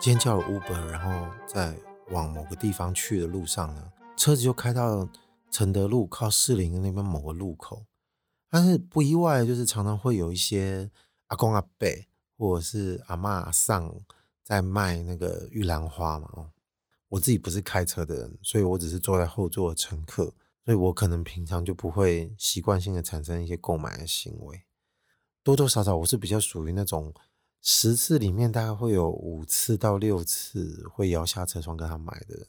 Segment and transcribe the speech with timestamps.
[0.00, 1.74] 今天叫了 Uber，然后在
[2.10, 5.08] 往某个地方去的路上呢，车子就开到
[5.50, 7.84] 承德路靠士林的那边某个路口。
[8.54, 10.88] 但是不意外，就是常常会有一些
[11.26, 11.88] 阿公阿伯
[12.38, 13.92] 或者是阿嬷阿桑
[14.44, 16.30] 在卖那个玉兰花嘛。
[16.34, 16.50] 哦
[17.08, 20.32] 我自己不是开车的人，所以我只是坐在后座的乘客，
[20.64, 24.62] 所以我可能平常就不会习惯性的产生一些购买的行为。
[25.42, 27.12] 多多少少，我是比较属于那种。
[27.60, 32.46] 十次里面大概会有五次到六次会摇下车窗跟他买的人，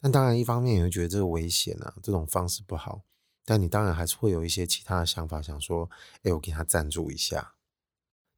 [0.00, 3.02] 但当然一方面也会觉得这个危险啊，这种方式不好。
[3.44, 5.88] 但你当然还是会有一些其他的想法，想说，
[6.22, 7.54] 哎，我给他赞助一下。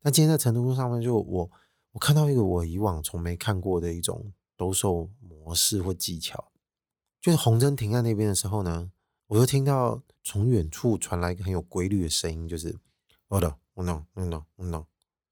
[0.03, 1.51] 但今天在成都路上面，就我
[1.93, 6.53] 我看到一个我以往从没看过的一种兜售模式或技巧，
[7.21, 8.91] 就是红灯停在那边的时候呢，
[9.27, 12.77] 我就听到从远处传来一个很有规律的声音，就是
[13.29, 14.77] 哦的，哦 no，哦 no，哦 no，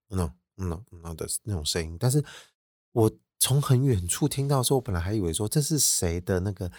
[0.09, 0.33] 哦 no。
[0.57, 2.25] 嗯嗯的那种声音，但是
[2.93, 6.71] 我从很远处听到的时候，我本来还以为说这是谁的那个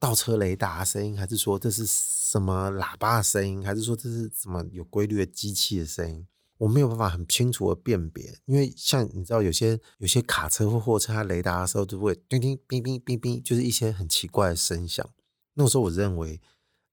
[0.00, 6.26] 倒车雷达声音，还是说这是什么喇叭声音，还是说这是什么有规律的机器的声音？
[6.56, 15.06] 我没有办法很清楚的辨别，因为像你知道，有些有些卡车或货车它雷达的时候，就会叮叮叮叮叮叮，就是一些很奇怪的声响。
[15.54, 16.40] 那时候我认为，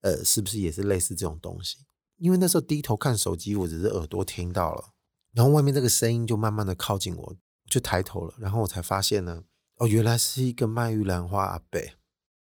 [0.02, 1.80] 呃，是不是也是类似这种东西？
[2.18, 4.90] 因为那时候低头看手机，我只是耳朵听到了。
[5.34, 7.36] 然后外面这个声音就慢慢的靠近我，我
[7.70, 9.44] 就抬头了，然后我才发现呢，
[9.78, 11.80] 哦，原来是一个卖玉兰花阿伯。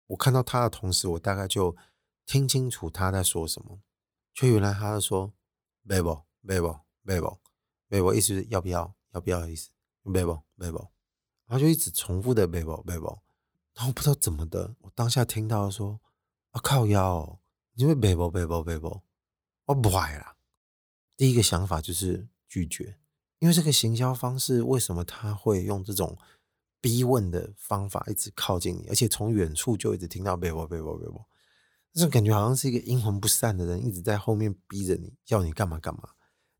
[0.06, 1.76] 我看到他的同时，我大概就
[2.24, 3.80] 听清楚他在说什么，
[4.34, 5.32] 却原来他在说
[5.82, 7.38] 买不买不买不
[7.88, 9.70] 买不，意思是要不要要不要的意思，
[10.02, 10.78] 买不买不，
[11.46, 13.18] 然后就一直重复的买不买不，
[13.74, 16.00] 然后不知道怎么的，我当下听到说
[16.50, 17.40] 啊靠腰，
[17.74, 19.02] 你会买不买不买不，
[19.64, 20.36] 我不坏了，
[21.16, 22.28] 第一个想法就是。
[22.48, 22.96] 拒绝，
[23.40, 26.16] 因为这个行销方式，为什么他会用这种
[26.80, 31.26] 逼问的方法一直靠近你，而且从远处就一直听到“背包背包背包”，
[31.92, 36.10] 那种感觉好像是一个阴魂不散的人一直在后面逼着你，要你干嘛干嘛。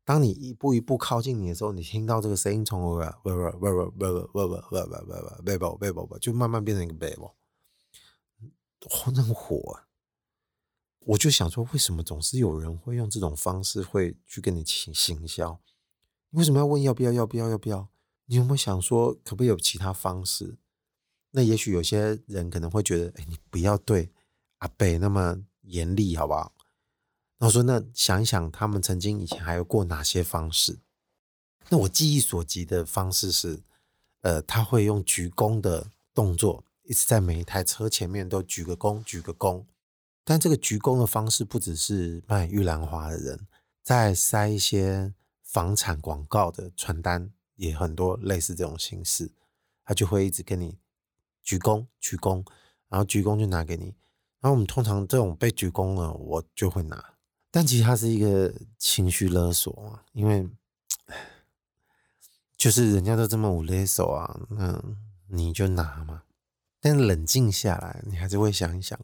[0.03, 7.35] 当你一步一步靠近你的时候，你听到这个声音从“背包背包背包背包背包背包”就慢慢变成一个“背包”，
[9.13, 9.87] 那么火啊！
[10.99, 15.59] 我就想说，为什么总是有人会用这种方式会去跟你行行销？
[16.31, 17.11] 为什么要问要不要？
[17.11, 17.49] 要不要？
[17.49, 17.89] 要不要？
[18.27, 20.57] 你有没有想说，可不可以有其他方式？
[21.31, 24.11] 那也许有些人可能会觉得，哎，你不要对
[24.59, 26.53] 阿北那么严厉，好不好？
[27.39, 30.79] 那我说，那想一想，他们曾经以前还有过哪些方式？
[31.69, 33.61] 那我记忆所及的方式是，
[34.21, 39.65] 呃，他会用鞠躬的动作，一直在每一台车前面都鞠个躬，鞠个躬。
[40.23, 43.47] 但这个鞠躬的方式，不只是卖玉兰花的人
[43.81, 45.13] 在塞一些。
[45.49, 49.29] 房产广告的传单也很多，类似这种形式，
[49.83, 50.77] 他就会一直跟你
[51.43, 52.43] 鞠躬鞠躬，
[52.87, 53.93] 然后鞠躬就拿给你。
[54.39, 57.13] 然后我们通常这种被鞠躬了，我就会拿。
[57.51, 60.47] 但其实它是一个情绪勒索嘛，因为
[62.55, 64.81] 就是人家都这么无勒索啊，那
[65.27, 66.23] 你就拿嘛。
[66.79, 68.97] 但冷静下来，你还是会想一想，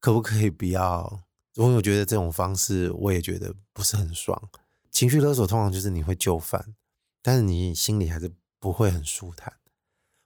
[0.00, 1.22] 可不可以不要？
[1.54, 4.50] 因为我觉得这种方式，我也觉得不是很爽。
[4.90, 6.74] 情绪勒索通常就是你会就范，
[7.22, 9.52] 但是你心里还是不会很舒坦。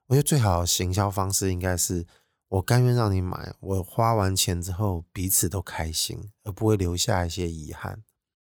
[0.07, 2.07] 我觉得最好的行销方式应该是
[2.49, 8.03] 我甘愿让你买，我花完钱之后彼此都开心，而不会留下一些遗憾。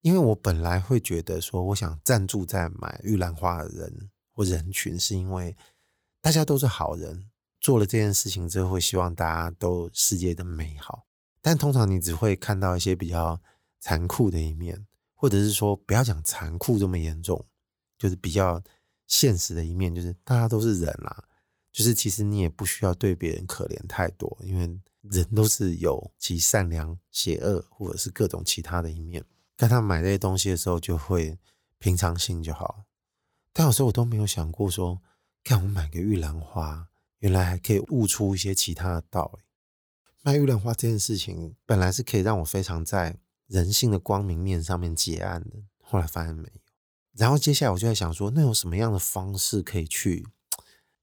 [0.02, 5.56] 因为我本来会觉得说，我想赞助在买玉兰花的人或人群，是因为
[6.20, 7.28] 大家都是好人，
[7.60, 11.06] 做了这件事情之后会希望大家都世界的美好。
[11.40, 13.40] 但通常你只会看到一些比较
[13.80, 14.86] 残酷的一面。
[15.20, 17.44] 或者是说，不要讲残酷这么严重，
[17.98, 18.62] 就是比较
[19.06, 21.24] 现实的一面，就是大家都是人啦，
[21.72, 29.24] 就是其实你也不需要对别人可怜太多，因为人都是有其善良、邪恶，或者是各种其他的一面。
[29.56, 31.36] 跟他买这些东西的时候，就会
[31.78, 32.84] 平常心就好。
[33.52, 35.02] 但有时候我都没有想过说，
[35.42, 39.42] 看我买个玉兰花，原来还可以悟出一些其他的道理。
[40.22, 43.18] 卖玉兰花这件事情，本来是可以让我非常在。
[43.48, 46.46] 人性的光明面上面结案的，后来发现没。
[47.18, 50.26] 然后接下来我就在想说，那有什么样的方式可以去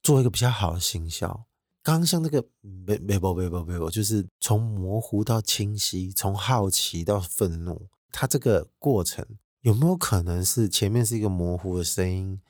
[0.01, 1.45] 做一个比较好的行销？
[1.83, 9.23] 刚刚像那个没没不没不没不，就是从模糊到清晰，从好奇到愤怒，它这个过程
[9.61, 12.41] 有没有可能是前面是一个模糊的声音，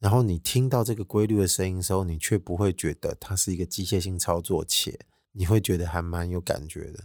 [0.00, 4.98] 然后你听到这个规律的声音的时候，你却不会觉得它是一个机械性操作，且
[5.32, 7.04] 你会觉得还蛮有感觉的。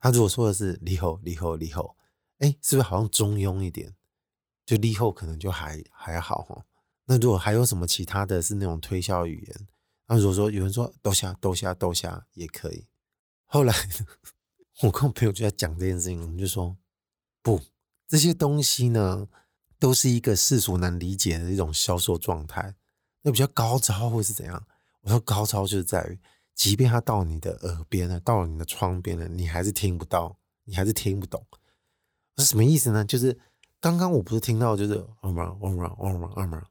[0.00, 1.94] 他如果说的是离后离后离后，
[2.38, 3.94] 哎，是不是好像中庸一点？
[4.64, 6.64] 就立后可能就还还好哈。
[7.06, 9.68] 那如果还有什么其他的是那种推销语言？
[10.06, 12.86] 那如果说有人说逗虾逗虾逗虾也可以。
[13.46, 13.74] 后来
[14.82, 16.76] 我跟我朋友就在讲这件事情，我们就说
[17.42, 17.60] 不，
[18.08, 19.28] 这些东西呢
[19.78, 22.74] 都是一个世俗难理解的一种销售状态。
[23.22, 24.66] 那比较高招或是怎样？
[25.02, 26.18] 我说高招就是在于，
[26.54, 31.46] 即便他到你的耳边了，到了你的窗边了，你还是听不到，你还是听不懂。
[32.38, 33.04] 是什么意思呢？
[33.04, 33.38] 就是
[33.82, 36.62] 刚刚我不是听到就是啊嘛啊嘛啊嘛啊嘛。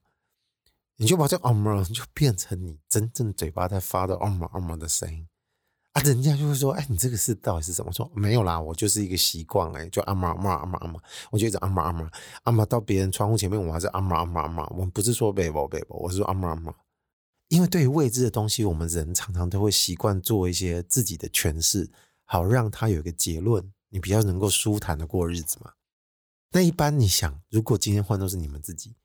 [0.95, 5.27] 你就把这啊嘛就变成你真正嘴巴在发的啊嘛啊嘛的声音
[5.91, 7.91] 啊，人家就会说，哎，你这个是到底是什么？
[7.91, 12.09] 说没有啦，我就是一个习惯，哎，就啊嘛啊嘛啊嘛啊嘛，我就一直啊嘛啊嘛
[12.43, 16.73] 啊嘛到别人窗户前面，我还是啊嘛啊嘛啊嘛，我们不是说 baby baby，，我是说啊嘛啊嘛，
[17.49, 21.91] 因为对于未知的东西，我们人常常都会习惯做一些自己的诠释，
[22.23, 25.73] 好让他有一个结论，你比较能够舒坦的过日子嘛。
[26.51, 28.95] 那一般你想，如果今天换作是你们自己。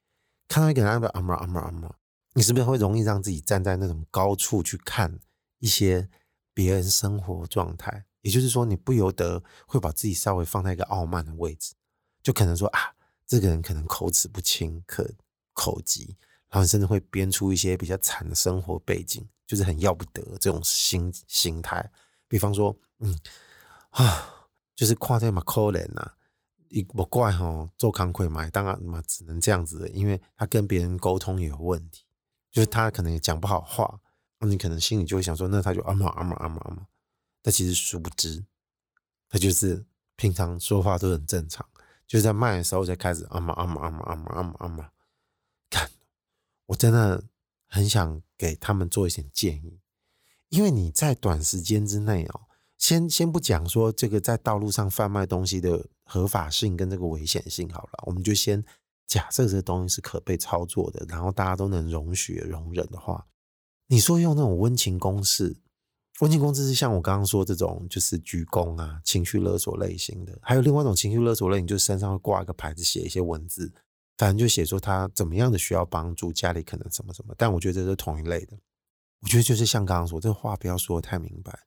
[0.48, 1.94] 看到一个人的啊嘛啊嘛啊嘛，
[2.34, 5.18] 你是不是会容易让自己站在那种高处去看
[5.58, 6.08] 一些
[6.52, 8.04] 别人生活状态？
[8.22, 11.74] 也就是说，你不由得会把自己稍微放在一个傲慢的位置，
[12.22, 12.94] 就可能说啊，
[13.26, 15.08] 这个人可能口齿不清，可
[15.52, 16.16] 口疾，
[16.48, 21.88] 然后甚至会编出一些比较惨的生活背景，就是很要不得这种心心态。
[22.26, 23.16] 比方说，嗯
[23.90, 26.12] 啊，就是跨在马可怜呐。
[26.78, 32.04] 一不怪哈，做康亏嘛，当然嘛，只能这样子的，因为他跟别人沟通有问题，
[32.50, 34.00] 就是他可能也讲不好话，
[34.40, 36.86] 那你可能心里就会想说，那他就啊嘛啊嘛啊嘛啊嘛，
[37.40, 38.44] 但其实殊不知，
[39.30, 39.86] 他就是
[40.16, 41.66] 平常说话都很正常，
[42.06, 44.90] 就是在卖的时候才开始啊嘛啊嘛啊嘛啊嘛啊嘛啊嘛，
[45.70, 45.90] 看，
[46.66, 47.24] 我真的
[47.66, 49.80] 很想给他们做一些建议，
[50.50, 52.42] 因为你在短时间之内哦。
[52.78, 58.64] 先先不讲说这个在道路上贩卖东西的合法性跟这个危险性好了，我们就先
[59.06, 63.26] 假设这个东西是可被操作的，然后大家都能容许容忍的话，
[63.88, 65.56] 你说用那种温情攻势，
[66.20, 73.72] 温情攻势是像我刚刚说这种就是鞠躬啊、情绪勒索类型的，还有另外一种情绪勒索类型，就是身上会挂一个牌子，写一些文字，
[74.16, 78.56] 反正就写说他怎么样的需要帮助，家里可能什么什么，但我觉得这是同一类的，
[79.20, 81.66] 我觉得就是像刚刚说这个话不要说的太明白。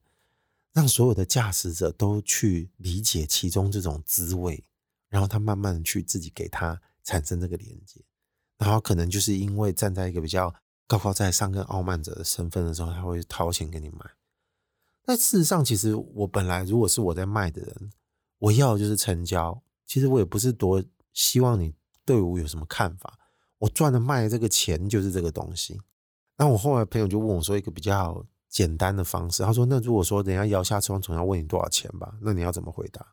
[0.71, 4.63] 让所有的驾驶者都去理解其中这种滋味，
[5.09, 7.99] 然后他慢慢的去自己给他产生这个连接，
[8.57, 10.53] 然后可能就是因为站在一个比较
[10.85, 13.99] 高高在上跟傲慢者的身份的时候，他会掏钱给你买。
[15.03, 17.91] 但事实上，其实我本来如果是我在卖的人，
[18.37, 19.63] 我要的就是成交。
[19.87, 20.83] 其实我也不是多
[21.13, 21.73] 希望你
[22.05, 23.17] 对我有什么看法，
[23.57, 25.81] 我赚的卖的这个钱就是这个东西。
[26.37, 28.23] 那我后来朋友就问我说一个比较。
[28.49, 32.17] 简单的方式，他说：“那如果说人家摇下车窗，总要问你多少钱吧？
[32.19, 33.05] 那你要怎么回答？”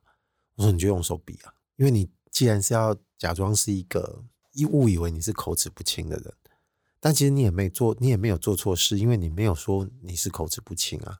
[0.56, 6.34] 我说：“你就用手比啊，因为你既然是要假装是一个一误以为你是口齿不清的人，
[6.98, 11.18] 但其实你也没做，你也没有做错事，因为你没有说你是口齿不清啊，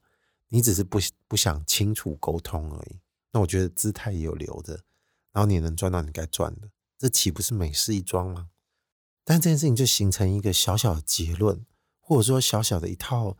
[0.48, 0.98] 你只是不
[1.28, 2.98] 不想清楚沟通而已。
[3.32, 4.80] 那我觉得姿态也有留着，
[5.32, 8.48] 然后你也能赚到你该赚的，这岂不是美事一桩吗？
[9.24, 11.66] 但这件事情就形成一个小小的结论，
[12.00, 13.36] 或者说小小的一套。”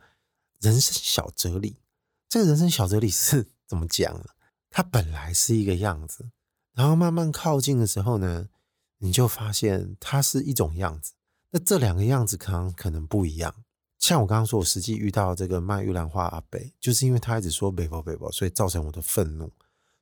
[0.59, 1.77] 人生小哲理，
[2.27, 4.25] 这个人生小哲理是怎么讲呢？
[4.69, 6.31] 它本来是一个样子，
[6.73, 8.49] 然后慢慢靠近的时候呢，
[8.97, 11.13] 你就发现它是一种样子。
[11.51, 13.63] 那这两个样子可能可能不一样。
[13.99, 19.51] 像我刚刚说，我实际遇到这个卖玉兰花阿北，就是因为他一直说“北包北包”，所以造成我的愤怒。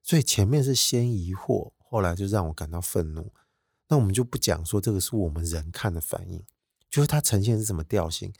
[0.01, 3.31] 所以前面是先疑惑，后来就让我感到愤怒。
[3.88, 6.43] 那我们就不讲说这个是我们人看的反应，
[6.89, 8.33] 就是它呈现是什么调性。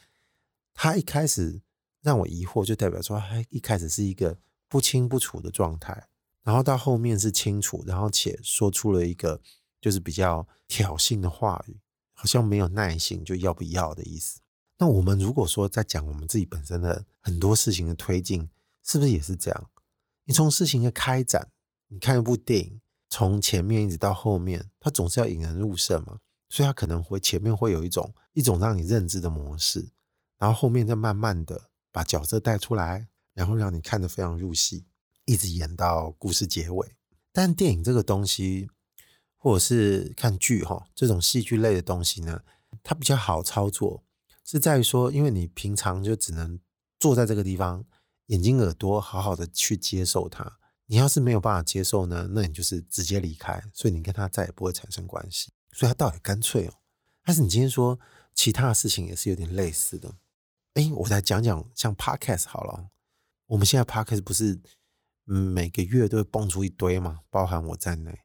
[0.74, 1.62] 他一开始。
[2.06, 4.38] 让我疑惑，就代表说，他一开始是一个
[4.70, 6.08] 不清不楚的状态，
[6.44, 9.42] 然后到后面是清楚，然后且说出了一个
[9.82, 11.80] 就是比较挑衅的话语，
[12.14, 14.40] 好像没有耐心，就要不要的意思。
[14.78, 18.48] 那我们如果说在讲我们自己本身的很多事情的推进，
[18.84, 19.70] 是不是也是这样？
[20.26, 21.50] 你从事情的开展，
[21.88, 26.20] 你看一部电影，从前面一直到后面，它总是要引人入胜嘛，
[26.50, 29.90] 所以它可能会前面会有一种一种让你认知的模式，
[30.38, 31.70] 然后后面再慢慢的。
[31.96, 34.86] 把角色带出来，然后让你看得非常入戏，
[35.24, 36.98] 一直演到故事结尾。
[37.32, 38.70] 但电影这个东西，
[39.38, 42.42] 或者是看剧哈，这种戏剧类的东西呢，
[42.84, 44.04] 它比较好操作，
[44.44, 46.60] 是在于说，因为你平常就只能
[47.00, 47.86] 坐在这个地方，
[48.26, 55.54] 眼睛耳朵好好的去接受它，你要是没有办法接受呢，那你就是直接离开，所以你跟他再也不会产生关系。
[55.72, 56.74] 所以他倒也干脆哦。
[57.24, 57.98] 但是你今天说
[58.34, 60.14] 其他的事情也是有点类似的。
[60.76, 62.90] 哎，我再讲讲像 Podcast 好了。
[63.48, 64.60] 我们现在 Podcast 不是
[65.24, 68.20] 每个月都会蹦出一堆吗，包含我在内，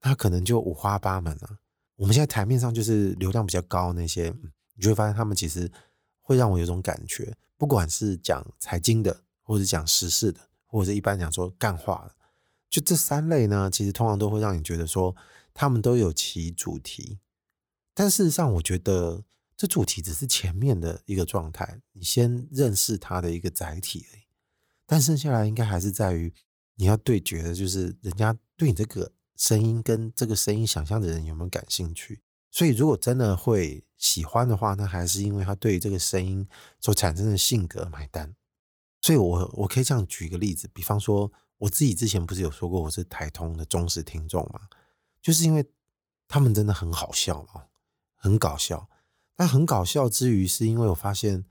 [0.00, 1.58] 它可能就五花八门了。
[1.96, 4.34] 我们现在台面上就是流量比较高那些，
[4.74, 5.72] 你就会发现他们其实
[6.20, 10.40] 会让我有种感觉，不管是讲财经的，或者讲时事的。
[10.68, 12.14] 或者一般讲说干话的，
[12.68, 15.16] 就这三类呢，其实通常都会让你觉得说
[15.54, 17.20] 他们都有其主题，
[17.94, 19.22] 但事实上，我觉得
[19.56, 24.22] 这主题只是前面的一个状态，你先认识它的一个载体而已。
[24.86, 26.32] 但剩下来应该还是在于
[26.74, 32.22] 你要对决的，就是人家对你这个声音跟这个声音想象的人有没有感兴趣。
[32.50, 36.46] 所以，如果真的会喜欢的话，那还是因为他对于这个声音
[36.80, 38.34] 所产生的性格买单。
[39.02, 44.60] 所以我，我可以这样举一个例子，比方说，我自己之前不是有说过我是台通的忠实听众嘛，
[45.20, 45.66] 就是因为
[46.28, 47.66] 他们真的很好笑嘛，
[48.14, 48.88] 很搞笑。
[49.36, 51.44] 但很搞笑之余，是因为我发现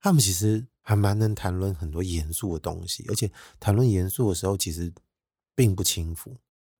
[0.00, 4.92] 他们其实还蛮能谈论很多严肃的东西，而且谈论严肃的时候，其实
[5.54, 6.36] 并不轻浮。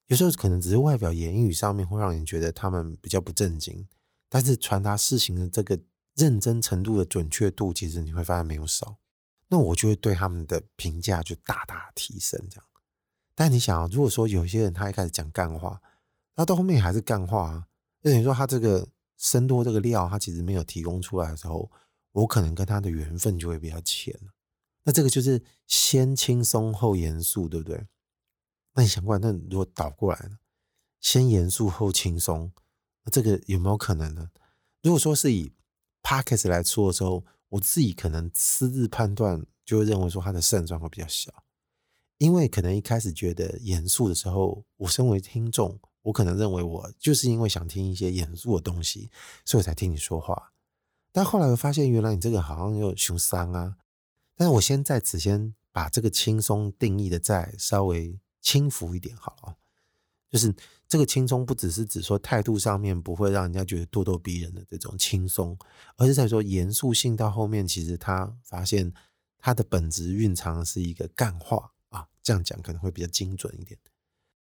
[0.07, 3.89] 有时候可能只是外表言语上面会让人觉得他们比较不正经，
[4.29, 5.81] 但是传达事情的这个
[6.15, 8.99] 认真程度的准确度，其实你会发现没有少。
[9.49, 12.65] 那我就会对他们的评价就大大提升，这样。
[13.35, 15.81] 但你想啊，如果说有些人他一开始讲干话，
[16.37, 17.67] 那到后面还是干话啊，
[18.03, 18.87] 那等于说他这个
[19.25, 21.71] 深度这个料，他其实没有提供出来的时候，
[22.13, 24.15] 我可能跟他的缘分就会比较浅。
[24.85, 27.87] 那这个就是先轻松后严肃，对不对？
[28.75, 30.39] 那你想过，那如果倒过来呢？
[31.01, 32.53] 先严肃后轻松，
[33.05, 34.31] 那这个有没有可能呢？
[34.83, 35.53] 如果说是以
[36.03, 37.25] Podcast 来说的时候。
[37.51, 41.45] 我自己可能私自判断，就会认为说他的胜算会比较小，
[42.19, 49.11] 因为可能一开始觉得严肃的时候，我身为听众，我可能认为我就是因为想听一些严肃的东西，
[49.45, 50.53] 所以我才听你说话。
[51.13, 53.77] 但后来我发现，原来你这个好像有熊伤啊。
[54.37, 59.57] 但是我先在此先把这个轻松定义的再稍微轻浮一点好了，
[60.31, 60.55] 就是。
[60.87, 65.59] 这个轻松不只是指说态度上面不会让人家觉得咄咄逼人的这种轻松，
[65.97, 68.93] 而是在说严肃性到后面，其实他发现
[69.39, 73.77] 他的本质蕴藏的是一个干话啊，这样讲可能会比较精准一点。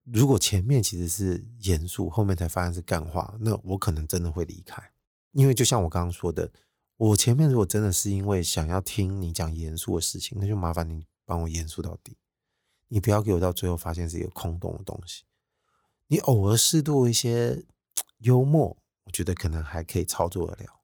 [0.04, 4.92] 如果前面其实是严肃，后面才发现是干话，那我可能真的会离开，
[5.30, 6.50] 因为就像我刚刚说的，
[6.96, 12.16] 我前面如果真的是因为想要听你讲严肃的事情，那就麻烦你帮我严肃到底，
[12.88, 15.24] 你不要给我到最后发现是一个空洞的东西。
[16.08, 17.64] 你偶尔适度一些
[18.18, 20.80] 幽默，我觉得可能还可以操作得了。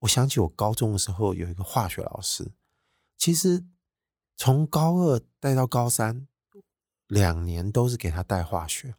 [0.00, 2.52] 我想起我高中的时候有一个化学老师，
[3.16, 3.64] 其实
[4.36, 6.27] 从高二带到高三
[7.08, 8.94] 两年都是给他带化学，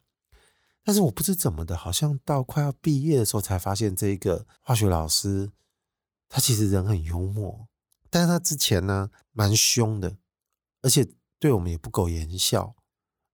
[0.84, 5.52] 但是我不知怎么的，好像到快要毕业的时候才发现这个化学老师
[6.28, 7.68] 他其实人很幽默，
[8.10, 10.18] 但是他之前呢蛮凶的，
[10.82, 11.08] 而且
[11.40, 12.76] 对我们也不苟言笑，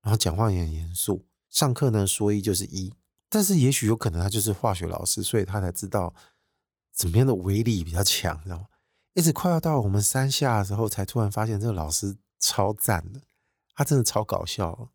[0.02, 1.26] 然后讲话也很严肃。
[1.50, 2.94] 上课呢，说一就是一，
[3.30, 6.14] 但是也许有可能他就是化学老师，所以他才知道
[6.92, 8.68] 怎么样的威力比较强，知道吗？
[9.14, 13.22] 一直快要到我们三下的时候，才突然发现这个老师超赞的，
[13.76, 14.92] 他真的超搞笑。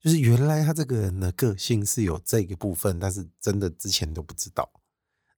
[0.00, 4.70] 就是原来他这个人的个性是有这个部分，但是真的之前都不知道。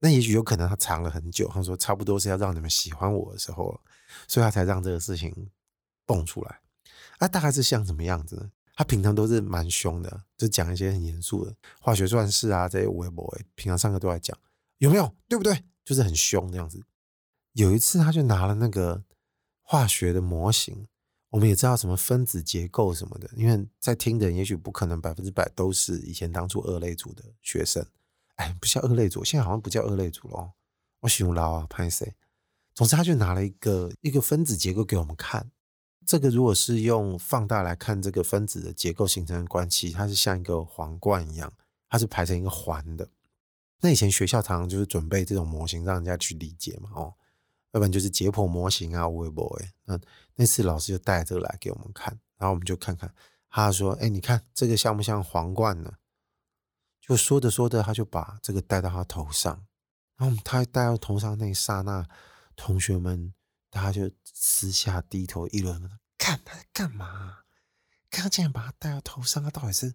[0.00, 3.80] 那也许有可能他藏了很久，他说差不多是要让你们喜欢我的时候，
[4.26, 5.50] 所以他才让这个事情
[6.04, 6.60] 蹦出来。
[7.18, 8.52] 啊，大概是像什么样子呢？
[8.74, 14.38] 他平常都是蛮凶的，就讲一些很严肃的化学算式啊，这些微博，平常上课都在讲，
[14.78, 15.12] 有没有？
[15.26, 15.64] 对不对？
[15.84, 16.84] 就是很凶这样子。
[17.54, 19.02] 有一次，他就拿了那个
[19.62, 20.86] 化学的模型，
[21.30, 27.84] 我们也知道什么分子结构什么的，因为在听的人也许不可能百分之百都是以前当初二类组的学生，
[28.36, 30.52] 哎，不叫二类组，现在好像不叫二类组了。
[31.00, 32.14] 我喜欢捞啊，拍谁？
[32.74, 35.50] 总之，他就拿了一个一个分子结构给我们看。
[36.06, 41.52] 这个如果是用放大来看，这个分子的结构形成的关系，它是像一个皇冠一样，
[41.90, 43.06] 它是排成一个环的。
[43.80, 47.14] 那以前学校常常就是准备这种模型让人家去理解嘛，哦，
[47.72, 49.72] 要不然就是解剖模型啊，微博哎。
[49.84, 49.98] 那
[50.34, 53.12] 那次老师就带这个来给我们看，然后我们就看看，
[53.48, 55.92] 他说：“哎，你看这个像不像皇冠呢？”
[57.00, 59.66] 就说着说着，他就把这个戴到他头上，
[60.16, 62.06] 然后他戴到头上那一刹那，
[62.56, 63.34] 同学们。
[63.70, 65.78] 他就私下低头议论，
[66.16, 67.40] 看他在干嘛？
[68.08, 69.92] 看他竟然把他戴到头上，他到底是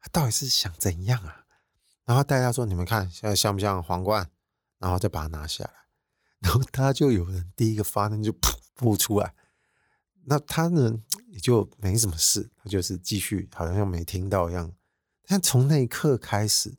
[0.00, 1.44] 他到底是想怎样啊？
[2.04, 4.30] 然后大家说：“你们看，现在像不像皇冠？”
[4.78, 5.72] 然后再把它拿下来，
[6.40, 9.34] 然后他就有人第一个发声就噗噗出来，
[10.24, 14.72] 那他呢也就没什么事，他就是继续好像没听到一样。
[15.26, 16.78] 但从那一刻开始，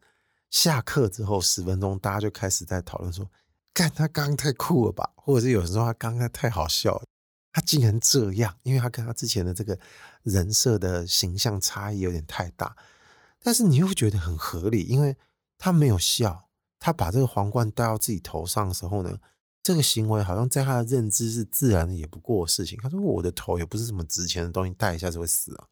[0.50, 3.30] 下课之后十分钟，大家就开始在讨论说
[3.74, 7.04] ：“干，他刚刚太酷了吧？”或者是有人说他刚刚太好笑了，
[7.52, 9.78] 他竟然这样，因为他跟他之前的这个
[10.24, 12.76] 人设的形象差异有点太大。
[13.42, 15.16] 但是你又觉得很合理，因为
[15.58, 16.50] 他没有笑，
[16.80, 19.20] 他把这个皇冠戴到自己头上的时候呢，
[19.70, 22.76] 这个行为好像在他的认知是自然的也不过的事情。
[22.82, 25.68] 他说：“我的头也不是什么值钱的东西，戴一下就会死啊。”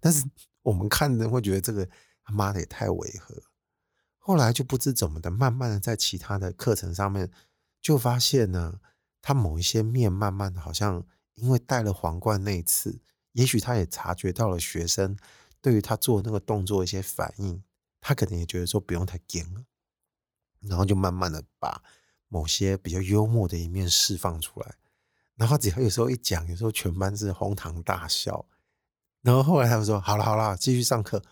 [0.00, 0.24] 但是。
[0.62, 1.88] 我们看人会觉得这个
[2.22, 3.34] 他妈的也太违和，
[4.18, 7.30] 后来就不知怎么的，慢慢的在其他的课程上面
[7.80, 8.78] 就发现呢，
[9.22, 11.02] 他某一些面慢慢的好像
[11.36, 13.00] 因为戴了皇冠那一次，
[13.32, 15.16] 也许他也察觉到了学生
[15.62, 17.62] 对于他做那个动作一些反应，
[17.98, 19.64] 他可能也觉得说不用太严了，
[20.60, 21.82] 然后就慢慢的把
[22.30, 24.76] 某些比较幽默的一面释放出来，
[25.34, 28.46] 然后只要有时候一讲，有时候全班是哄堂大笑。
[29.20, 31.22] 然后后来他们说：“好了好了，继续上课。”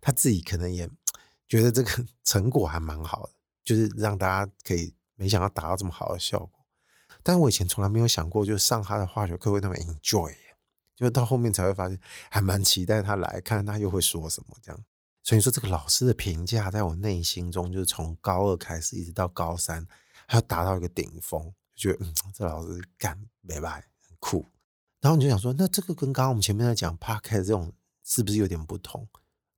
[0.00, 0.88] 他自己可能也
[1.48, 3.32] 觉得这个 成果还蛮好的，
[3.64, 6.64] 就是让大家可以没想到达到这么好的效果。
[7.22, 10.34] 但是我以前从来没有想过，就是上他的化学课会那么 enjoy，
[10.94, 11.98] 就到后面才会发现
[12.30, 14.84] 还蛮期待他来看他又会说什么这样。
[15.24, 19.86] 所以说这个老师的评价在我内心中，就是从高二开始一直到高三，
[20.32, 24.46] 他达到一个顶峰，就觉得嗯，这老师干没白很酷。
[25.00, 27.72] 然后你就想说，那这个跟刚刚我们前面在讲 Podcast 这种
[28.02, 29.06] 是不是有点不同？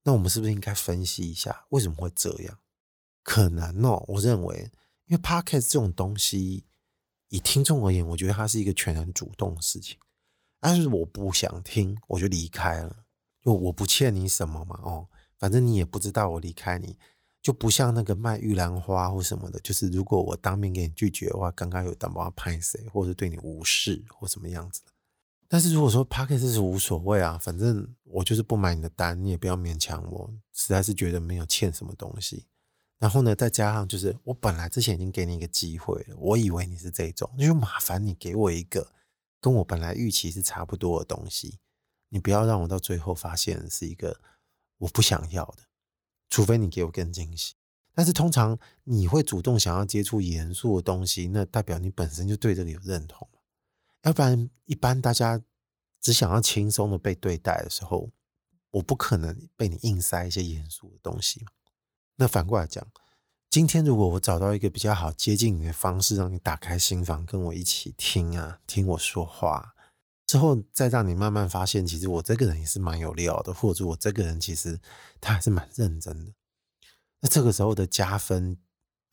[0.03, 2.59] 那我们是不是应该分析一下为什么会这样？
[3.23, 4.71] 可能哦，我认为，
[5.07, 6.67] 因为 Podcast 这种东西，
[7.29, 9.97] 以听众而言，我觉得它是一个全然主动的事情。
[10.59, 13.05] 但是我不想听，我就离开了，
[13.41, 16.99] 就我不欠你什么嘛，哦，反正你也不知道我离开你，
[17.45, 24.81] 就不像那个卖玉兰花或什么的，就是如果我当面给你拒绝的话，刚刚有当帮他拍谁，或者对你无视或什么样子。
[25.47, 32.47] 但是如果说 Podcast 是无所谓啊，反正我就是不买你的单，你也不要勉强我，实在是觉得没有欠什么东西。
[32.99, 38.91] 然后呢，再加上就是我本来之前已经给你一个机会了，我以为你是这种，就麻烦你给我一个
[39.39, 41.59] 跟我本来预期是差不多的东西，
[42.09, 44.19] 你不要让我到最后发现是一个
[44.79, 45.59] 我不想要的，
[46.35, 47.55] 除非你给我更惊喜。
[47.95, 53.29] 但是通常你会主动想要接触严肃的东西，那代表你本身就对这个有认同。
[54.03, 55.41] 要不然，一般大家
[56.01, 58.11] 只想要轻松的被对待的时候，
[58.73, 61.53] 我不可能被你硬塞一些严肃的东西嘛。
[62.17, 62.85] 那反过来讲，
[63.49, 69.74] 今天如果我找到一个比较好接近你的方式，让你打开心房，跟我一起听啊，听我说话，
[70.35, 74.81] 之后再让你慢慢发现，其实我这个人也是蛮有料的，或者我这个人其实
[75.21, 76.33] 他还是蛮认真的。
[77.21, 78.59] 那这个时候的加分。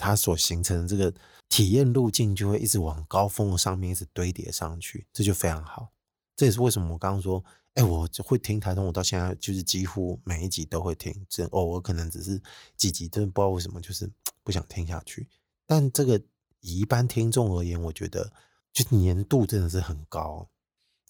[0.04, 1.14] 它所形成的这个
[1.48, 5.92] 体验路径就会一直往高峰上面一直堆叠上去，这就非常好。
[6.36, 12.42] 这也是为什么我刚刚说，哎，我会听台通，我到现在就是几乎每一集都会听，这偶尔可能只是
[12.76, 14.12] 几集，真的不知道为什么就是
[14.44, 15.30] 不想听下去。
[15.68, 16.20] 但这个
[16.62, 18.34] 以一般听众而言，我觉得
[18.74, 20.50] 就粘度真的是很高。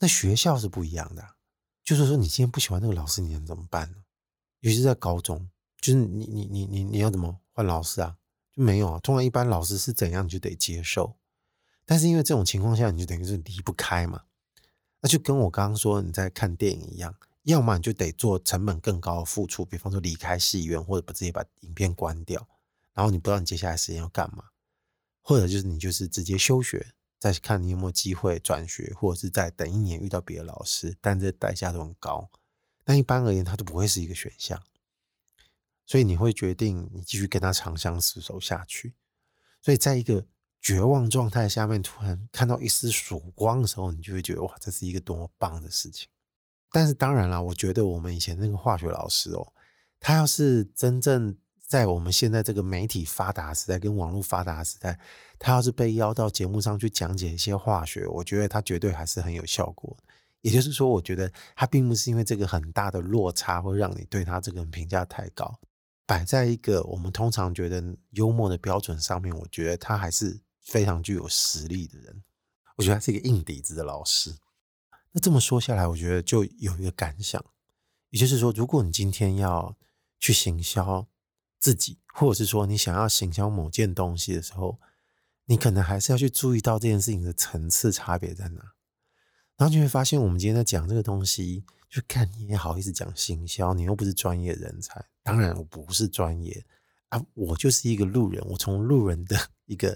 [0.02, 1.36] 那学校是不一样的，
[1.84, 3.98] 就是说你今天不喜欢那个老师，你能怎么办呢？
[4.62, 5.48] 尤其是在高中，
[5.80, 8.18] 就是你你你你你要怎么换老师啊？
[8.52, 11.16] 就没有啊，通常一般老师是怎样，你就得接受。
[11.86, 14.24] 但是因为这种情况下，你就等于是离不开嘛。
[15.02, 22.48] 那就跟我刚刚说你在看电影一样，要么你就得做成本更高的付出，比方说离开戏院，或者不直接把影片关掉，
[22.94, 24.46] 然后你不知道你接下来时间要干嘛，
[25.22, 32.32] 或者就是你就是直接休学，再看你有没有机会转学，或者是再等一年遇到别的老师，但这代价都很高。
[32.84, 34.60] 但一般而言，它都不会是一个选项。
[35.86, 38.96] 所以你会决定你继续跟他长相厮守下去。
[39.62, 40.26] 所以在一个
[40.60, 46.10] 绝望状态下面，突然看到一丝曙光的时候，你就会觉得哇，这是一个多么棒的事情。
[46.72, 49.54] 但是当然了，我觉得我们以前那个化学老师哦，
[50.00, 51.38] 他要是真正
[51.72, 55.00] 在我们现在这个媒体发达时代跟网络发达时代，
[55.40, 59.96] 他要是被邀到节目上去讲解一些化学，我觉得他绝对还是很有效果。
[60.42, 65.62] 也就是说，我觉得他并不是因为这个很大的落差会让你对他这个人评价太高。
[66.06, 72.22] 摆在一个我们通常觉得幽默的标准上面，我觉得他还是非常具有实力的人。
[72.76, 74.36] 我觉得他是一个硬底子的老师。
[75.14, 77.42] 那这么说下来，我觉得就有一个感想，
[78.10, 79.78] 也就是说，如果你今天要
[80.20, 81.08] 去行销
[81.62, 84.80] 自己，或者是说你想要行销某件东西的时候，
[85.46, 88.74] 你可能还是要去注意到这件事情的层次差别在哪。
[89.58, 95.06] 然后你会发现，我们今天在讲这个东西，就看你也好意思讲行销，你又不是专业人才。
[95.22, 96.66] 当然，我不是专业
[97.10, 98.44] 啊，我就是一个路人。
[98.50, 99.96] 我从路人的 一个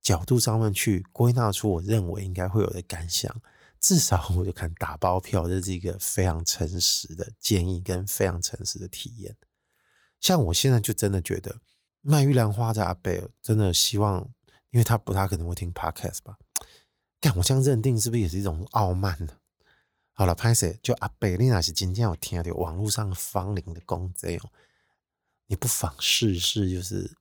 [0.00, 3.34] 角度上面去归纳出我认为应该会有的感想，
[3.80, 9.36] 至少我就敢打包票，这是一个非常诚实的建议跟非常诚实的体验。
[10.20, 11.60] 像我现在就真的觉得
[12.02, 14.28] 卖玉兰花的阿伯真的希望，
[14.70, 16.38] 因为他不大可能会听 podcast 吧？
[17.18, 19.36] 但我这样认定是不是也是一种傲慢呢？
[20.12, 24.50] 好了，拍摄就阿伯，你那是今天有听到网络上芳邻的公贼哦，
[25.46, 27.16] 你不妨试试，就是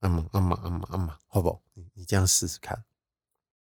[0.00, 1.60] 阿妈阿妈阿妈阿妈，好不？
[1.72, 2.84] 你你这样试试看。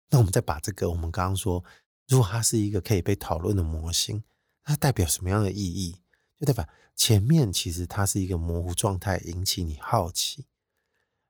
[0.10, 1.64] 那我们再把这个我们刚刚说，
[2.08, 4.24] 如果它是一个可以被讨论的模型，
[4.64, 6.02] 它代表什么样的意义？
[6.40, 10.46] 就代表前面其实它是一个模糊状态，引起你好奇，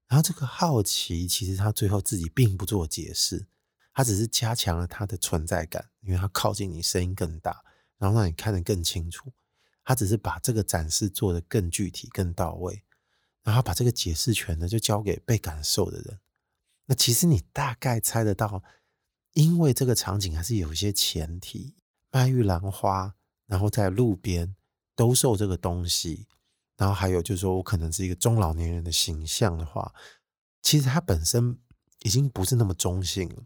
[0.07, 3.47] 然后这个好奇其实它最后自己并不做解释。
[3.93, 7.63] 它只是加强了它的存在感，因为它靠近你，声音更大，
[7.97, 9.31] 然后让你看得更清楚。
[9.85, 12.83] 他只是把这个展示做得更具体、更到位，
[13.43, 16.19] 然后把这个解释权呢就交给被感受的人。
[16.87, 18.63] 那其实你大概猜得到，
[19.33, 21.75] 因为这个场景还是有一些前提：
[22.11, 23.15] 卖玉兰花，
[23.45, 24.55] 然后在路边
[24.95, 26.27] 兜售这个东西，
[26.77, 29.93] 然后还有就是说我可能是一个中老年人的形象的话，
[30.61, 31.57] 其实它本身
[32.03, 33.43] 已经不是那么中性了。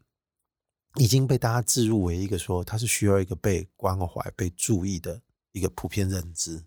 [0.96, 6.66] 已经被大家置入为一个说，他是需要一个被关怀、被注意的一个普遍认知。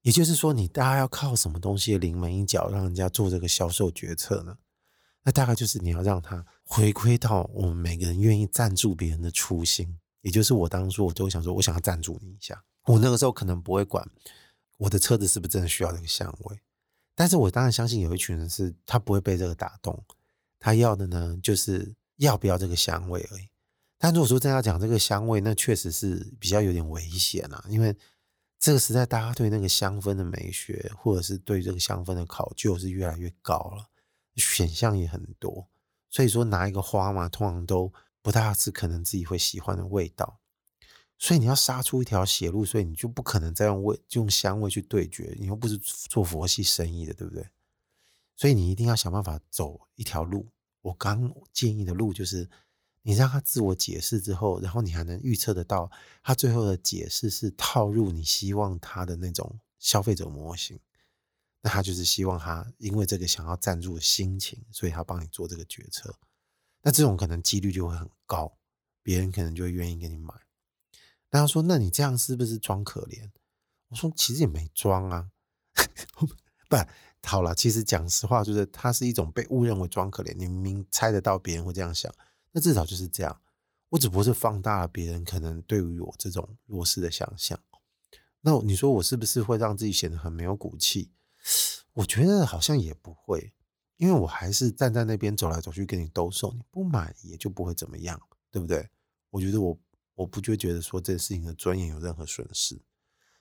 [0.00, 4.56] 也就是说，你大家要靠什么东西临门一脚，让人家做这个销售决策呢？
[5.22, 9.98] 那大概就是你要让他回归到我们每个人愿意赞助别人的初心。
[10.22, 12.64] 也就是我当初我都会想说，我想要赞助你一下。
[12.84, 14.08] 我那个时候可能不会管
[14.78, 16.60] 我的车子是不是真的需要这个香味，
[17.14, 20.04] 但是我当然相信有一群人是他不会被这个打动，
[20.58, 21.94] 他要的呢就是。
[22.20, 23.48] 要不要这个香味而已？
[23.96, 27.96] 但如果说真要讲这个香味，那确实是比较有点危险啊，因为
[28.58, 33.88] 这个时代大家对那个香氛的美学，或者是对这个香氛的考究是越来越高了，
[34.36, 35.66] 选项也很多。
[36.10, 37.90] 所以说拿一个花嘛，通常都
[38.20, 40.39] 不大是可能自己会喜欢的味道。
[41.22, 47.46] 所以你要杀出一条血路，所以你就不可能再用味用香味去对决，你又不是做佛系生意的，对不对？
[48.36, 50.48] 所以你一定要想办法走一条路。
[50.80, 52.48] 我刚建议的路就是，
[53.02, 55.90] 你让他自我解释之后，然后你还能预测得到
[56.22, 60.80] 他最后的解释是套入你希望他的那种消费者模型。
[61.60, 66.14] 那他就是希望他因为这个想要赞助的心情，所以他帮你做这个决策。
[66.80, 68.56] 那这种可能几率就会很高，
[69.02, 70.32] 别人可能就会愿意给你买。
[71.30, 73.30] 那他说：“那你这样是不是装可怜？”
[73.88, 75.30] 我说：“其实也没装啊，
[76.68, 76.76] 不。”
[77.22, 80.34] 好了，其实讲实话，就是它是一种被误认为装可怜。
[80.34, 82.10] 你明明猜得到别人会这样想，
[82.52, 83.42] 那至少就是这样。
[83.90, 87.60] 我只不过是放大了别人可能对于我这种弱势的想象。
[88.40, 91.12] 那你说我是不是会让自己显得很没有骨气？
[91.92, 93.52] 我觉得好像也不会，
[93.98, 98.18] 因为我还是站在那边走来走去跟你兜售，你不买也就不会怎么样，
[98.50, 98.88] 对不对？
[99.28, 99.78] 我觉得我
[100.20, 102.80] 我不就觉得说这个事情的尊严有任何损失。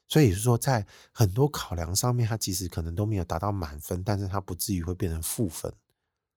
[0.08, 5.72] 所以是说，在很多考量上面，他其实可能都没有达到满分，但是他不至于会变成负分。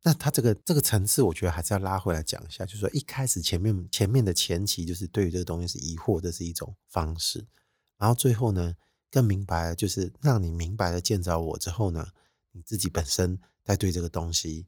[0.03, 7.47] 那他这个这个层次，我觉得还是要拉回来讲一下，就是说一开始前面前面的前期，就是对于这个东西是疑惑，这是一种方式。
[7.97, 8.75] 然后最后呢，
[9.11, 12.09] 更明白，就是让你明白了见着我之后呢，
[12.51, 14.67] 你自己本身在对这个东西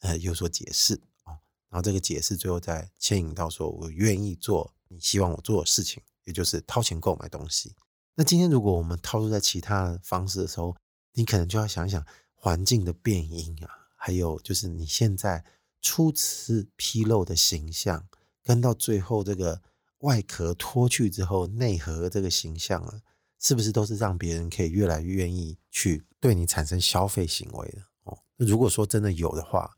[0.00, 1.40] 呃有所解释哦。
[1.68, 7.74] 然后这个解释最后再牵引到说我愿意做你希望我做的事情，也就是掏钱购买东西。
[8.14, 10.76] 那今天如果我们套入在其他方式的时候，
[11.12, 15.44] 你可能就要想想环境的变因啊，还有就是你现在
[15.82, 18.08] 初次披露的形象，
[18.42, 19.60] 跟到最后这个
[19.98, 23.02] 外壳脱去之后内核这个形象啊，
[23.38, 28.18] 是不是都是让别人可以越来越愿意去对你产生消费行为的哦？
[28.36, 29.76] 那如果说真的有的话，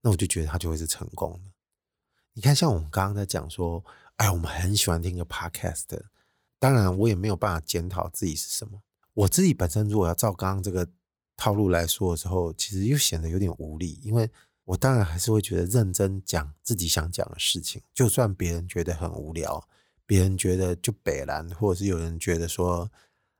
[0.00, 1.50] 那我就觉得它就会是成功的。
[2.34, 3.84] 你看，像我们刚刚在讲说，
[4.22, 6.00] 哎，我们很喜欢听个 podcast。
[6.60, 8.80] 当然，我也没有办法检讨自己是什么。
[9.14, 10.88] 我自己本身如果要照刚刚这个
[11.36, 14.30] 套路来说的时候，其实又显得有点无力，因为
[14.64, 19.68] 我当然还是会觉得认真讲自己想讲的事情，就算别人觉得很无聊，
[20.06, 22.88] 别人觉得就北烂，或者是有人觉得说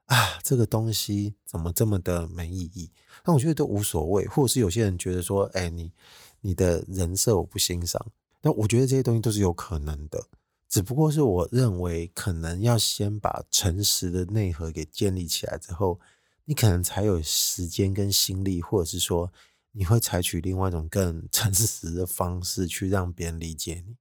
[0.07, 2.91] 啊这个东西怎么这么的没意义，
[3.25, 4.27] 那我觉得都无所谓。
[4.27, 5.93] 或者是有些人觉得说，哎，你
[6.41, 8.05] 你的人设我不欣赏，
[8.41, 10.27] 那我觉得这些东西都是有可能的。
[10.73, 16.01] 只不过是我认为，可能要先把诚实的内核给建立起来之后，
[16.47, 19.31] 你可能才有时间跟心力，或者是说
[19.73, 23.97] 你会采取另外一种更 诚实的方式去让别人理解你。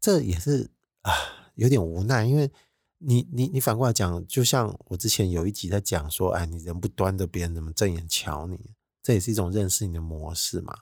[0.00, 0.70] 这也是
[1.02, 1.10] 啊，
[1.56, 2.52] 有点无奈，因为
[2.98, 8.76] 你你你反过来讲，就像我之前有一集在讲说，哎，你人不端着，别人怎么正眼瞧你？
[9.02, 10.72] 这也是一种认识你的模式嘛。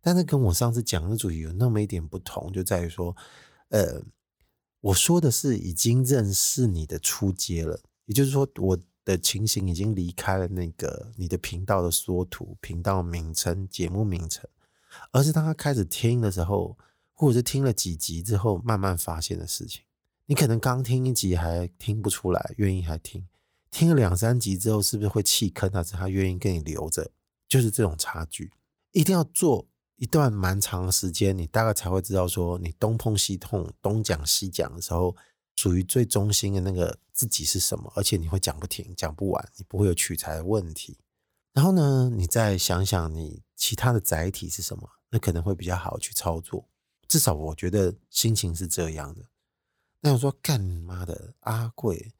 [0.00, 3.16] 但是跟我上次讲的主题有那么一点不同，就在于说，
[3.68, 4.02] 呃。
[4.82, 14.44] 我说的是已经认识你的初阶了，也就是说，我的情形已经离开了那个你的频道的缩图、频道名称、节目名称，
[15.12, 16.76] 而是当他开始听的时候，
[17.12, 19.82] 或者是听了几集之后，慢慢发现的事情。
[20.26, 23.26] 你可能刚听一集还听不出来，愿意还听，
[23.70, 25.70] 听了两三集之后，是不是会弃坑？
[25.70, 27.10] 还是他愿意跟你留着？
[27.48, 28.50] 就是这种差距，
[28.92, 29.68] 一定要做。
[29.96, 35.14] 一段蛮长的时间，你大概才会知道说，你东碰西碰、东讲西讲的时候，
[35.54, 40.98] 属于最中心的那个自己是什么，而且你会讲不停、讲不完，你不会有取材的问题。
[41.52, 46.68] 然后呢，你再想想你其他的载体是什么，那可能会比较好去操作。
[47.06, 49.26] 至少我觉得心情是这样的。
[50.00, 52.12] 那我说干妈的阿贵，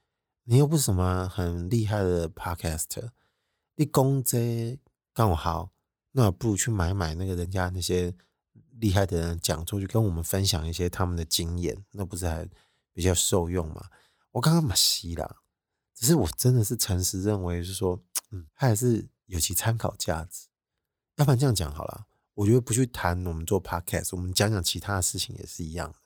[0.44, 3.11] 你又不是什么很厉害的 Podcast，
[3.74, 4.78] 你讲这
[5.12, 5.71] 刚好。
[6.12, 8.14] 那不如去买买那个人家那些
[8.79, 12.48] 厉害的人讲座，去跟我们分享一些他们的经验，那不是还
[12.92, 13.88] 比较受用吗？
[14.33, 15.38] 我刚刚嘛吸啦，
[15.94, 20.48] 只是我真的是诚实认为，是说，嗯，他还是有其参考价值。
[21.16, 25.98] 要不然这样讲好了，我觉得不去谈我们做 podcast，我们讲讲其他的事情也是一样的。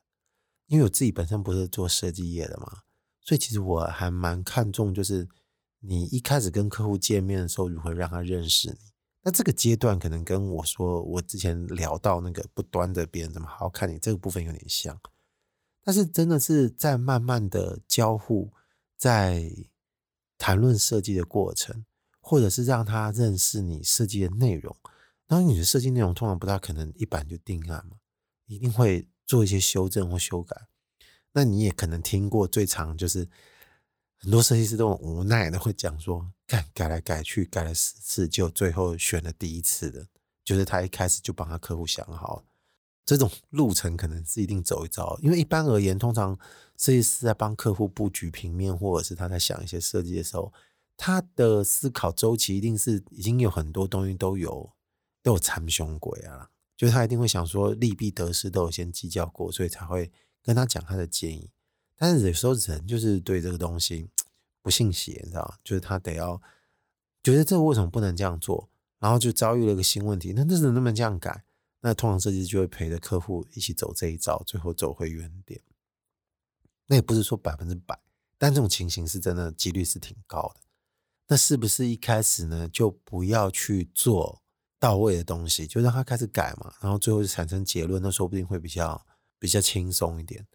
[0.66, 2.83] 因为我自己本身不是做设计业的嘛，
[3.21, 5.29] 所以其实我还蛮看重，就是
[5.79, 8.79] 你一开始跟客户见面的时候，如何让他认识你。
[9.27, 14.97] 那这个阶段可能跟我说，我之前聊到那个不端的别人怎么好好看你这个部分有点像，
[15.83, 18.53] 但是真的是在慢慢的交互，
[18.97, 19.51] 在
[20.39, 21.85] 谈论设计的过程，
[22.21, 24.77] 或者是让他认识你设计的内容。
[25.27, 27.97] 然后你的设计内容通常不大可能一版就定案嘛，
[28.47, 30.69] 一定会做一些修正或修改。
[31.33, 33.29] 那你也可能听过最长就是。
[34.18, 40.07] 很多设计师都很无奈的会讲说，改改来改去，改了十次，就最后选了第一次的，
[40.44, 42.42] 就是他一开始就帮他客户想好，
[43.05, 45.18] 这种路程可能是一定走一遭。
[45.22, 46.37] 因为一般而言，通常
[46.76, 50.52] 设计师在帮客户布局平面，或者是他在想一些设计的时候，
[50.96, 54.72] 他的思考周期一定是已经有很多东西都有
[55.22, 60.11] 都有参胸鬼啊，就是他一定会想说利弊得失都有先计较过，所以才会
[60.42, 61.50] 跟他讲他的建议。
[61.96, 64.09] 但是有时候人就是对这个东西
[64.62, 65.56] 不信邪，你知道吗？
[65.64, 66.40] 就是他得要
[67.22, 70.32] 觉得这个为什么不能这样做，然后就遭遇了一个新问题。
[70.35, 71.44] 那那能不能这样改？
[71.80, 75.61] 那通常设计师就会陪着客户一起走这一遭，最后走回原点。
[76.87, 77.98] 那也不是说百分之百，
[78.38, 80.61] 但这种情形是真的几率是挺高的。
[81.28, 84.42] 那是不是一开始呢就不要去做
[84.78, 86.74] 到位的东西，就让他开始改嘛？
[86.80, 89.06] 然后最后就产生结论，那说不定会比较
[89.38, 90.46] 比较轻松一点。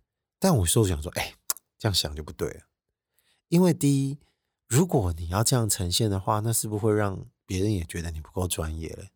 [0.44, 1.36] 但我说想说，哎，
[1.78, 2.62] 这样想就不对了。
[3.50, 4.18] 因为第一，
[4.68, 9.12] 如果你要这样呈现的话，那是不是会让别人也觉得你不够专业嘞，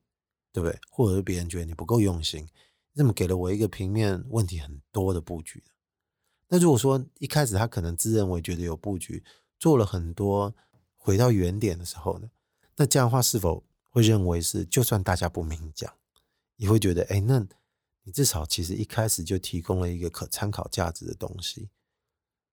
[0.53, 0.79] 对不对？
[0.91, 5.63] 或者是别人觉得你不够用心，你怎么给了我一个平面问题很多的布局？
[6.49, 9.23] 那如果说一开始他可能自认为觉得有布局，
[9.57, 10.53] 做了很多
[10.95, 12.29] 回到原点的时候呢？
[12.75, 15.91] 那这样的话是否会认为是就算大家不明讲，
[16.57, 17.47] 也会觉得哎那？
[18.07, 21.69] 你至少其实一开始就提供了一个可参考价值的东西，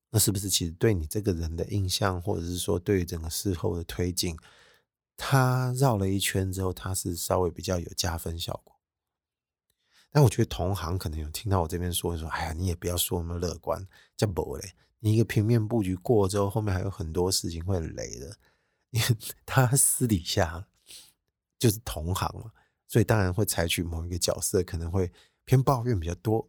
[0.09, 4.35] 那是不是其实对你这个人的印象，或者是说对于整个事后的推进，
[5.15, 8.75] 他绕了一圈之后，他是稍微比较有加分效果？
[10.11, 13.87] 但我觉得同行可能有听到我这边说说，哎呀，你也不要说那么乐观，
[14.17, 18.39] 这不嘞，你一个平面布局过之后，后面还有很多事情会雷的，
[18.89, 19.07] 因为
[19.45, 20.67] 他私底下
[21.59, 22.53] 就是同行嘛，
[22.89, 25.13] 所以当然会采取某一个角色，可能会。
[25.45, 26.49] 偏抱怨比较多，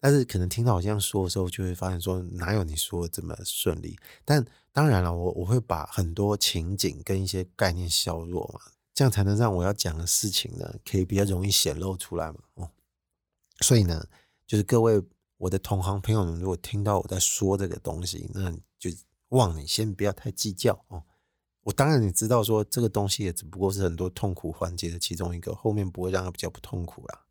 [0.00, 3.98] 但是可能听到我这样说的时候，就会发现说哪有你说的这么顺利？
[4.24, 8.60] 但当然了，我我会把很多情景跟一些概念削弱嘛，
[8.94, 12.38] 这样才能让我要讲的事情呢，可以比较容易显露出来嘛。
[12.54, 12.70] 哦，
[13.60, 14.06] 所以呢，
[14.46, 15.02] 就是各位
[15.36, 18.90] 我的同行朋友们，如果听到我在说这个东西，那就
[19.28, 21.02] 望你先不要太计较哦。
[21.62, 27.26] 我当然你知道说这个东西也只不过是很多痛苦环节的其中一个，后面不会让它比较不痛苦啦。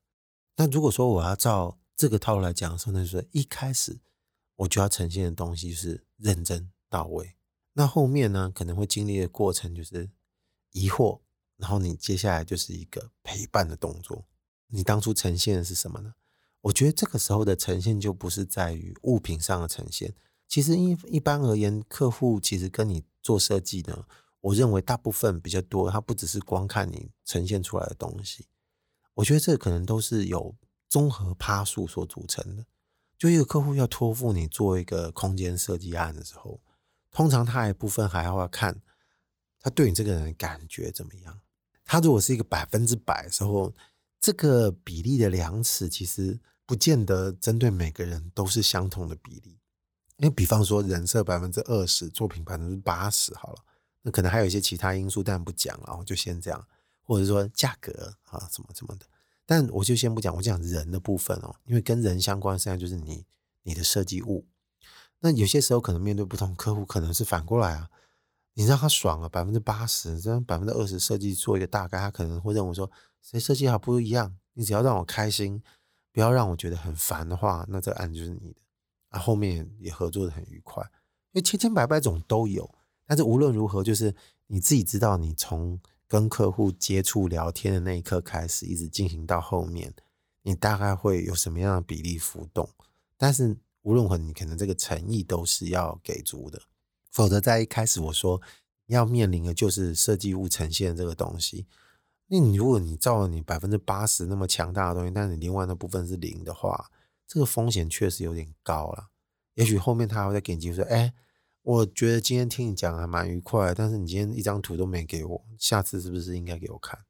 [0.59, 4.01] 那如果说我要照这个套路来讲的时候，那就是一开始
[4.57, 7.37] 我就要呈现的东西是认真到位。
[7.71, 10.11] 那后面呢，可能会经历的过程就是
[10.71, 11.21] 疑惑，
[11.55, 14.25] 然后你接下来就是一个陪伴的动作。
[14.67, 16.15] 你当初呈现的是什么呢？
[16.59, 20.13] 我觉得这个时候的呈现就不是在于物品上的呈现。
[20.45, 24.05] 其实一一般而言，客户其实跟你做设计呢，
[24.41, 28.47] 我认为大部分比较多，他不只是光看你呈现出来的东西。
[29.19, 30.55] 我觉得这可能都是有
[30.87, 32.65] 综合趴数所组成的。
[33.17, 36.61] 就一个客户要托付你做一个空间设计案的时候，
[37.11, 38.81] 通常他一部分还要看
[39.59, 41.41] 他对你这个人的感觉怎么样。
[41.83, 43.73] 他如果是一个百分之百的时候，
[44.21, 49.59] 这个比例的量尺其实不见得针对每个人都是相同的比例。
[50.15, 53.65] 因为比方说人设百分之二十，作品百分之八十好了，
[54.01, 56.67] 那可能还有一些其他因素，但不讲了，我就先这样，
[57.09, 59.05] 或者说价格啊什么什么的，
[59.43, 63.25] 但我就先不讲，我讲人的部分哦，因为跟人相关的，实际上就是你
[63.63, 64.45] 你的设计物。
[65.21, 67.89] 那有些时候可能面对不同客户，可能是反过来啊，
[68.53, 72.91] 你让他爽了百分之八十，这样百分之二十设计做一个大概，他可能会认为说
[73.23, 75.63] 谁设计好不一样，你只要让我开心，
[76.13, 78.61] 不要让我觉得很烦的话，那这个案就是你的
[79.09, 80.83] 啊，后面也合作的很愉快，
[81.31, 82.69] 因为千千百百种都有，
[83.07, 89.93] 但是无论如何，就是你自己知道，你从跟客户接触聊天的那一刻开始，一直进行到后面，
[90.41, 92.69] 你大概会有什么样的比例浮动，
[93.15, 93.55] 但是。
[93.83, 96.61] 无论如何，你可能这个诚意都是要给足的，
[97.09, 98.39] 否则在一开始我说
[98.87, 101.65] 要面临的就是设计物呈现这个东西。
[102.27, 106.91] 那你如果你照了你百分之八十那么强大的东西，但是你另外那部分是零的话，
[107.25, 109.07] 这个风险确实有点高了。
[109.53, 111.13] 也许后面他还会再给你机会说：“哎，
[111.69, 117.05] 我觉得今天听你讲还蛮愉快，但是你今天一张图都没给我，下次是不是应该给我看？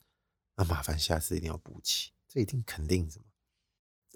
[0.58, 3.26] 那麻烦下次一定要补齐，这一定肯定什么。”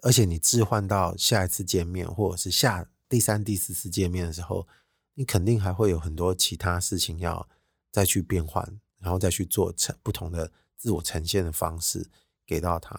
[0.03, 4.67] 而且你置换到下一次见面，或者是下第三、第四次见面的时候，
[5.13, 7.47] 你肯定还会有很多其他事情要
[7.89, 12.09] 再去变换，然后再去做成不同的自我呈现的方式
[12.45, 12.93] 给到他，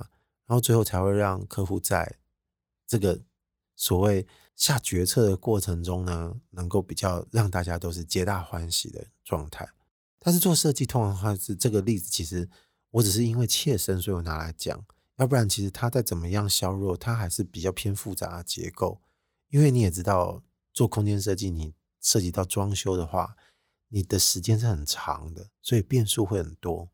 [0.47, 2.17] 然后最后才会让客户在
[2.87, 3.21] 这个
[3.77, 9.69] 所谓下决策的过程中呢，能够比较让大家都是皆大欢喜的状态。
[10.19, 12.49] 但是做设计通常的话是这个例子，其实
[12.91, 14.85] 我只是因为切身，所以我拿来讲。
[15.17, 19.01] 要不然，其实它再怎么样削弱，它还是比较偏复杂的结构。
[19.49, 23.37] 因为你也知道，做空间设计，你涉及到装修的话，
[23.91, 26.89] 你的时间是很长的，所以变数会很多。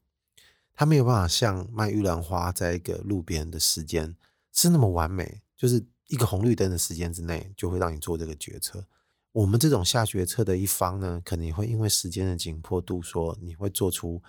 [0.74, 4.14] 它没有办法像卖玉兰花，在一个路边的时间
[4.52, 8.84] 是那么完美，就是一个红绿灯的时间之内就会让你做这个决策。
[9.32, 14.20] 我们这种下决策的一方呢，可能会因为时间的紧迫度，说你会做出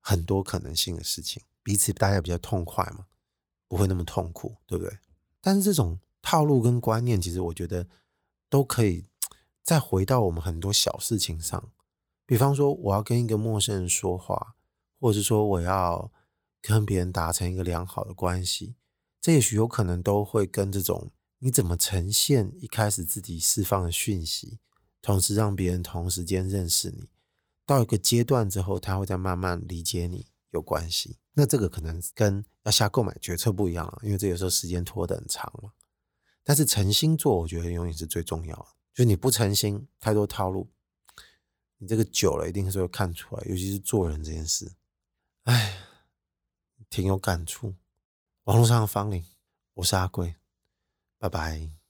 [0.00, 3.06] 很多可能性的事情，彼此大家比较痛快嘛。
[3.68, 4.98] 不会那么痛苦，对不对？
[5.40, 7.88] 但是这种套路跟观念，其实我觉得
[8.48, 9.04] 都可以
[9.62, 11.70] 再回到我们很多小事情上。
[12.24, 14.54] 比方说，我要跟一个陌生人说话，
[15.00, 16.10] 或者是说我要
[16.62, 18.76] 跟别人达成一个良好的关系，
[19.20, 24.58] 这也许有可能都会跟这种你怎么呈现一开始自己释放的讯息，
[25.02, 27.08] 同时让别人同时间认识你，
[27.64, 31.18] 到一个阶段之后，他会再慢慢理解你有关系。
[31.34, 35.72] 那这个可能跟要下购买决策不一样了，因为这有时候时间拖得很长嘛。
[36.42, 38.66] 但是诚心做，我觉得永远是最重要的。
[38.94, 40.70] 就你不诚心，太多套路，
[41.76, 43.44] 你这个久了一定是会看出来。
[43.46, 44.72] 尤其是做人这件事，
[45.42, 45.76] 哎，
[46.88, 47.74] 挺有感触。
[48.44, 49.22] 网络上的芳邻，
[49.74, 50.36] 我是阿贵，
[51.18, 51.85] 拜拜。